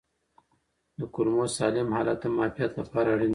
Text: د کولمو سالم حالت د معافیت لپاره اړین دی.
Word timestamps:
د 0.99 1.01
کولمو 1.13 1.45
سالم 1.57 1.87
حالت 1.95 2.17
د 2.21 2.25
معافیت 2.35 2.71
لپاره 2.81 3.07
اړین 3.13 3.29
دی. 3.29 3.29